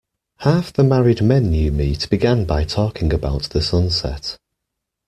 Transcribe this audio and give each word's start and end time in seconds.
Half 0.37 0.73
the 0.73 0.83
married 0.83 1.21
men 1.21 1.53
you 1.53 1.71
meet 1.71 2.09
began 2.09 2.45
by 2.45 2.63
talking 2.63 3.13
about 3.13 3.43
the 3.51 3.61
sunset. 3.61 4.39